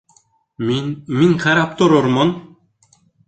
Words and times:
Мин, 0.69 0.87
мин 1.19 1.35
ҡарап 1.45 1.77
торормон! 1.81 2.33